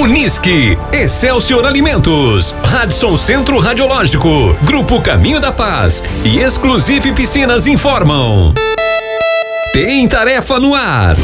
[0.00, 8.54] Unisque, Excelsior Alimentos, Radisson Centro Radiológico, Grupo Caminho da Paz e Exclusive Piscinas informam.
[9.74, 11.16] Tem tarefa no ar.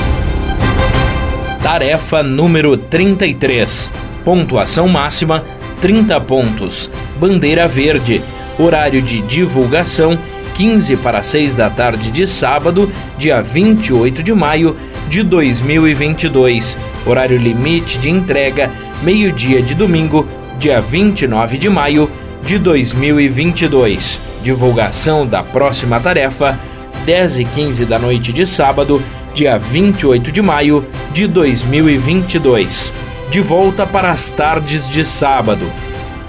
[1.62, 3.91] Tarefa número 33.
[4.23, 5.43] Pontuação máxima
[5.80, 6.90] 30 pontos.
[7.18, 8.20] Bandeira verde.
[8.58, 10.18] Horário de divulgação
[10.54, 14.77] 15 para 6 da tarde de sábado, dia 28 de maio
[15.09, 16.77] de 2022.
[17.07, 18.70] Horário limite de entrega,
[19.02, 20.26] meio-dia de domingo,
[20.58, 22.11] dia 29 de maio
[22.43, 24.21] de 2022.
[24.43, 26.58] Divulgação da próxima tarefa,
[27.04, 29.03] 10 e 15 da noite de sábado,
[29.34, 32.92] dia 28 de maio de 2022.
[33.31, 35.67] De volta para as tardes de sábado.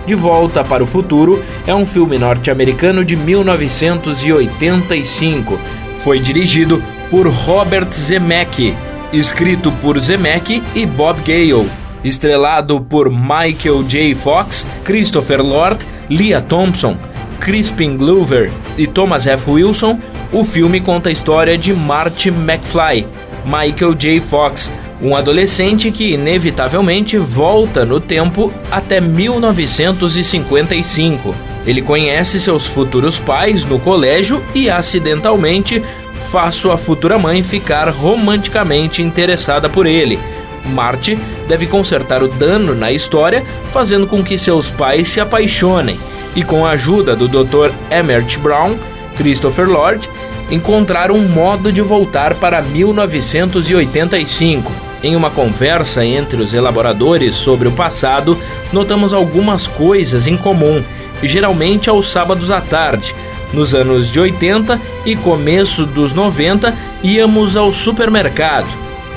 [0.08, 5.60] De Volta para o Futuro é um filme norte-americano de 1985.
[5.98, 8.74] Foi dirigido por Robert Zemeckis,
[9.14, 11.70] escrito por Zemeckis e Bob Gale,
[12.04, 14.14] estrelado por Michael J.
[14.16, 16.98] Fox, Christopher Lord, Leah Thompson,
[17.40, 19.50] Crispin Glover e Thomas F.
[19.50, 20.00] Wilson.
[20.32, 23.08] O filme conta a história de Marty McFly,
[23.46, 24.20] Michael J.
[24.20, 24.70] Fox,
[25.02, 31.34] um adolescente que inevitavelmente volta no tempo até 1955.
[31.66, 35.84] Ele conhece seus futuros pais no colégio e acidentalmente
[36.20, 40.20] faz sua futura mãe ficar romanticamente interessada por ele.
[40.66, 46.00] Marty deve consertar o dano na história, fazendo com que seus pais se apaixonem,
[46.36, 47.72] e com a ajuda do Dr.
[47.90, 48.78] Emmert Brown,
[49.16, 50.10] Christopher Lord,
[50.52, 54.88] encontrar um modo de voltar para 1985.
[55.04, 58.38] Em uma conversa entre os elaboradores sobre o passado,
[58.74, 60.84] notamos algumas coisas em comum,
[61.22, 63.16] geralmente aos sábados à tarde.
[63.54, 66.74] Nos anos de 80 e começo dos 90,
[67.04, 68.68] íamos ao supermercado.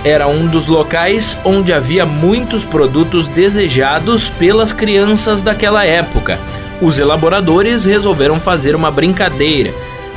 [0.05, 6.39] Era um dos locais onde havia muitos produtos desejados pelas crianças daquela época.
[6.81, 9.75] Os elaboradores resolveram fazer uma brincadeira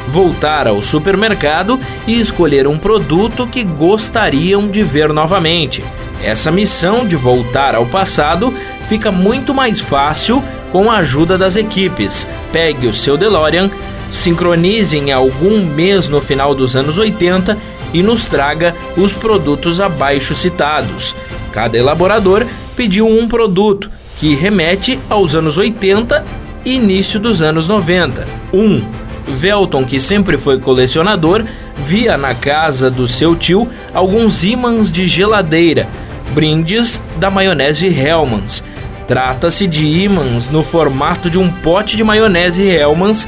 [0.08, 5.84] voltar ao supermercado e escolher um produto que gostariam de ver novamente.
[6.24, 8.54] Essa missão de voltar ao passado
[8.86, 12.28] fica muito mais fácil com a ajuda das equipes.
[12.52, 13.70] Pegue o seu DeLorean,
[14.14, 17.58] sincronize em algum mês no final dos anos 80
[17.94, 21.16] e nos traga os produtos abaixo citados.
[21.52, 26.24] Cada elaborador pediu um produto que remete aos anos 80
[26.64, 28.26] e início dos anos 90.
[28.54, 28.60] 1.
[28.60, 28.84] Um,
[29.28, 31.44] Velton, que sempre foi colecionador,
[31.78, 35.88] via na casa do seu tio alguns ímãs de geladeira,
[36.34, 38.64] brindes da maionese Hellmann's.
[39.08, 43.28] Trata-se de ímãs no formato de um pote de maionese Hellmann's,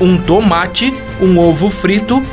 [0.00, 2.24] um tomate, um ovo frito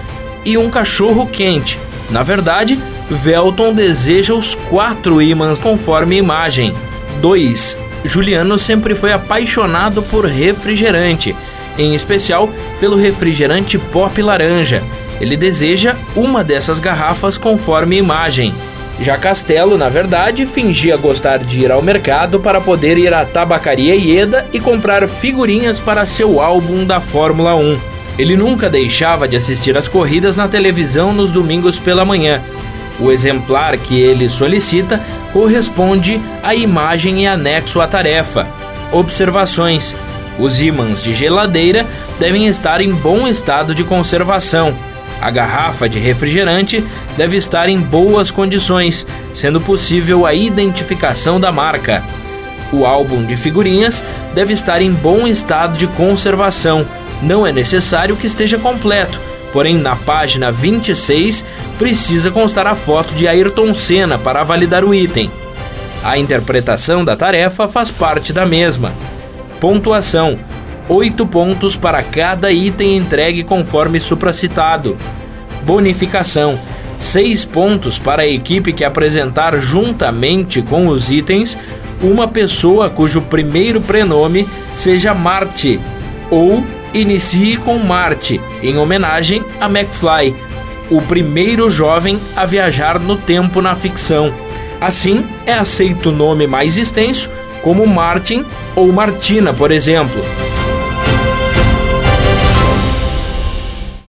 [0.44, 1.80] e um cachorro quente.
[2.10, 6.74] Na verdade, Velton deseja os quatro ímãs conforme a imagem.
[7.22, 7.80] 2.
[8.04, 11.36] Juliano sempre foi apaixonado por refrigerante
[11.78, 12.50] em especial
[12.80, 14.84] pelo refrigerante Pop Laranja.
[15.20, 18.54] Ele deseja uma dessas garrafas conforme a imagem.
[19.00, 23.94] Já Castelo, na verdade, fingia gostar de ir ao mercado para poder ir à tabacaria
[23.94, 27.78] Ieda e comprar figurinhas para seu álbum da Fórmula 1.
[28.18, 32.42] Ele nunca deixava de assistir às corridas na televisão nos domingos pela manhã.
[32.98, 35.02] O exemplar que ele solicita
[35.34, 38.48] corresponde à imagem e anexo à tarefa.
[38.94, 39.94] Observações:
[40.40, 41.86] os ímãs de geladeira
[42.18, 44.74] devem estar em bom estado de conservação.
[45.22, 46.84] A garrafa de refrigerante
[47.18, 52.04] deve estar em boas condições, sendo possível a identificação da marca.
[52.72, 56.86] O álbum de figurinhas deve estar em bom estado de conservação.
[57.22, 59.20] Não é necessário que esteja completo,
[59.54, 61.46] porém na página 26
[61.80, 65.32] precisa constar a foto de Ayrton Senna para validar o item.
[66.04, 68.94] A interpretação da tarefa faz parte da mesma.
[69.60, 70.38] Pontuação:
[70.88, 74.98] 8 pontos para cada item entregue conforme supracitado.
[75.64, 76.60] Bonificação:
[76.98, 81.58] 6 pontos para a equipe que apresentar juntamente com os itens
[82.02, 85.80] uma pessoa cujo primeiro prenome seja Marte
[86.30, 90.36] ou inicie com Marte, em homenagem a McFly,
[90.90, 94.34] o primeiro jovem a viajar no tempo na ficção.
[94.80, 97.30] Assim, é aceito o nome mais extenso
[97.62, 98.46] como Martin
[98.76, 100.22] ou Martina, por exemplo.